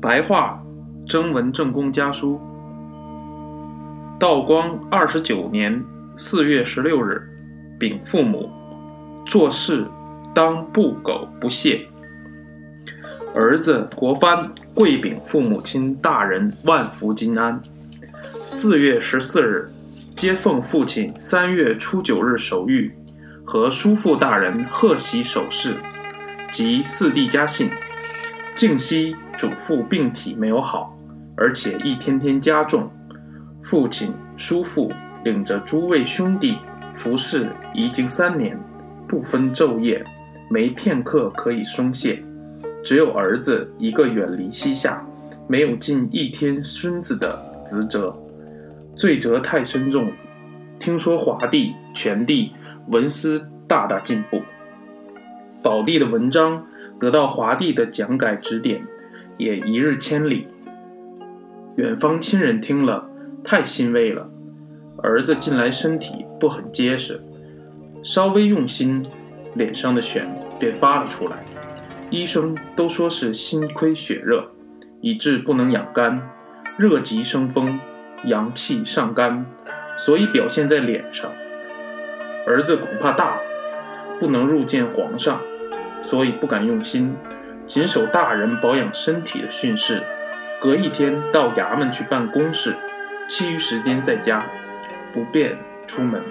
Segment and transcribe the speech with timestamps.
[0.00, 0.62] 白话
[1.08, 2.38] 征文正公家书。
[4.18, 5.82] 道光二十九年
[6.16, 7.22] 四月十六日，
[7.78, 8.50] 禀父母：
[9.26, 9.86] 做事
[10.34, 11.86] 当不苟不懈。
[13.34, 17.60] 儿子国藩跪禀父母亲大人万福金安。
[18.44, 19.70] 四月十四日，
[20.14, 22.90] 接奉父亲三月初九日手谕
[23.44, 25.74] 和叔父大人贺喜手势
[26.52, 27.70] 及四弟家信。
[28.56, 30.98] 静熙祖父病体没有好，
[31.36, 32.90] 而且一天天加重。
[33.60, 34.90] 父亲、叔父
[35.24, 36.56] 领着诸位兄弟
[36.94, 38.58] 服侍已经三年，
[39.06, 40.02] 不分昼夜，
[40.48, 42.24] 没片刻可以松懈。
[42.82, 45.06] 只有儿子一个远离膝下，
[45.46, 48.16] 没有尽一天孙子的职责，
[48.94, 50.10] 罪责太深重。
[50.78, 52.52] 听说华帝、全帝
[52.88, 54.40] 文思大大进步，
[55.62, 56.64] 宝帝的文章。
[56.98, 58.86] 得到华帝的讲改指点，
[59.36, 60.48] 也一日千里。
[61.76, 63.08] 远方亲人听了，
[63.44, 64.28] 太欣慰了。
[65.02, 67.22] 儿子近来身体不很结实，
[68.02, 69.04] 稍微用心，
[69.54, 70.22] 脸上的癣
[70.58, 71.44] 便发了出来。
[72.08, 74.48] 医生都说是心亏血热，
[75.02, 76.22] 以致不能养肝，
[76.78, 77.78] 热极生风，
[78.24, 79.44] 阳气上肝，
[79.98, 81.30] 所以表现在脸上。
[82.46, 83.36] 儿子恐怕大，
[84.18, 85.40] 不能入见皇上。
[86.08, 87.16] 所以不敢用心，
[87.66, 90.00] 谨守大人保养身体的训示，
[90.60, 92.76] 隔一天到衙门去办公事，
[93.28, 94.46] 其余时间在家，
[95.12, 96.22] 不便出门。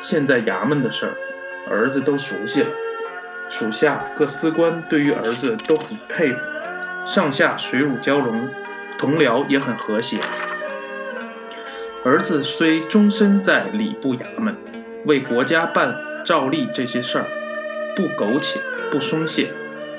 [0.00, 1.12] 现在衙门的事儿，
[1.68, 2.68] 儿子都熟悉了，
[3.50, 6.38] 属下各司官对于儿子都很佩服，
[7.04, 8.48] 上下水乳交融，
[8.96, 10.18] 同僚也很和谐。
[12.04, 14.56] 儿子虽终身在礼部衙门，
[15.04, 15.94] 为国家办
[16.24, 17.24] 照例这些事儿，
[17.96, 18.60] 不苟且。
[18.90, 19.50] 不松懈，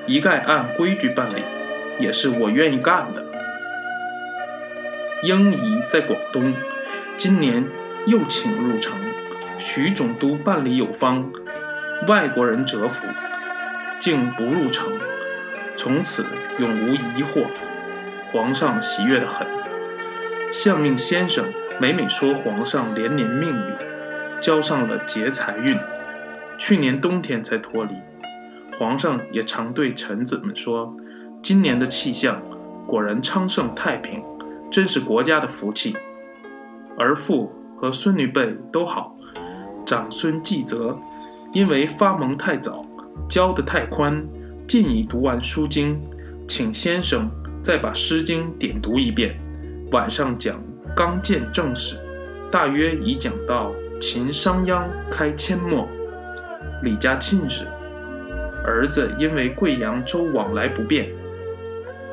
[0.05, 1.41] 一概按规矩办理，
[1.97, 3.23] 也是我愿意干的。
[5.23, 6.53] 英仪在广东，
[7.17, 7.63] 今年
[8.05, 8.97] 又请入城。
[9.59, 11.31] 徐总督办理有方，
[12.07, 13.05] 外国人折服，
[13.99, 14.91] 竟不入城，
[15.77, 16.25] 从此
[16.57, 17.45] 永无疑惑。
[18.31, 19.47] 皇上喜悦得很。
[20.51, 21.45] 相命先生
[21.79, 23.75] 每每说皇上连年命运，
[24.41, 25.77] 交上了劫财运，
[26.57, 27.91] 去年冬天才脱离。
[28.81, 30.91] 皇上也常对臣子们说
[31.39, 32.41] ：“今年的气象
[32.87, 34.23] 果然昌盛太平，
[34.71, 35.95] 真是国家的福气。”
[36.97, 39.15] 儿父和孙女辈都好，
[39.85, 40.97] 长孙继泽
[41.53, 42.83] 因为发蒙太早，
[43.29, 44.27] 教得太宽，
[44.67, 46.01] 尽已读完书经，
[46.47, 47.29] 请先生
[47.63, 49.39] 再把《诗经》点读一遍。
[49.91, 50.59] 晚上讲
[50.95, 51.99] 刚健正史，
[52.51, 53.71] 大约已讲到
[54.01, 55.87] 秦商鞅开阡陌，
[56.81, 57.67] 李家庆事。
[58.63, 61.09] 儿子因为贵阳州往来不便，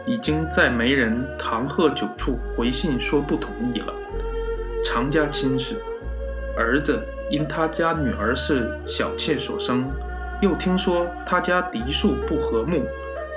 [0.06, 3.92] 已经在媒人唐贺九处回信说不同意了。
[4.84, 5.76] 常家亲事，
[6.56, 9.91] 儿子因他家女儿是小妾所生，
[10.41, 12.86] 又听说他家嫡庶不和睦，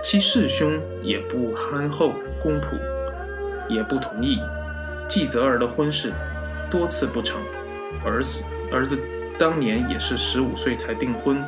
[0.02, 2.78] 其世兄也不憨厚公朴，
[3.68, 4.40] 也不同意。
[5.10, 6.14] 继泽儿的婚事
[6.70, 7.38] 多次不成，
[8.06, 8.98] 儿子儿子
[9.38, 11.44] 当年也是十五岁才订婚。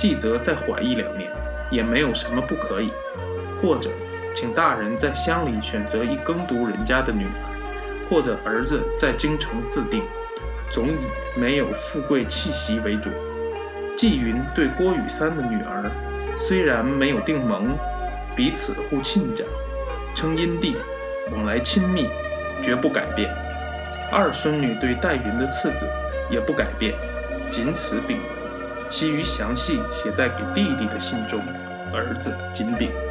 [0.00, 1.30] 季则再缓一两年，
[1.70, 2.90] 也没有什么不可以。
[3.60, 3.90] 或者，
[4.34, 10.02] 请大人在乡里选择一耕读人家的女儿，或者儿子在京城自定，
[10.72, 10.96] 总以
[11.38, 13.10] 没有富贵气息为主。
[13.94, 15.84] 纪云对郭雨三的女儿，
[16.38, 17.76] 虽然没有定盟，
[18.34, 19.44] 彼此互亲家，
[20.16, 20.78] 称姻弟，
[21.30, 22.08] 往来亲密，
[22.62, 23.30] 绝不改变。
[24.10, 25.86] 二孙女对戴云的次子，
[26.30, 26.94] 也不改变，
[27.50, 28.16] 仅此禀。
[28.90, 31.40] 其余详细写在给弟弟的信中。
[31.92, 33.09] 儿子金饼。